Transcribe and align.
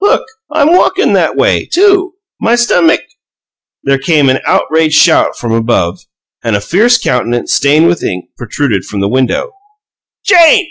"Look! 0.00 0.22
I'M 0.52 0.70
walkin' 0.72 1.14
that 1.14 1.34
way, 1.34 1.66
too. 1.66 2.12
My 2.40 2.54
stummick" 2.54 3.00
There 3.82 3.98
came 3.98 4.28
an 4.28 4.38
outraged 4.46 4.94
shout 4.96 5.36
from 5.36 5.50
above, 5.50 5.98
and 6.44 6.54
a 6.54 6.60
fierce 6.60 6.96
countenance, 6.96 7.52
stained 7.54 7.88
with 7.88 8.04
ink, 8.04 8.26
protruded 8.38 8.84
from 8.84 9.00
the 9.00 9.08
window. 9.08 9.50
"Jane!" 10.24 10.70